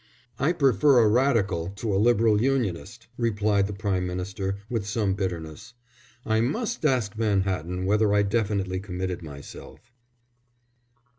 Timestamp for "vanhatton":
7.13-7.85